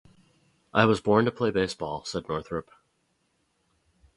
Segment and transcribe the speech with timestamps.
[0.73, 2.71] "I was born to play baseball", said Northrup.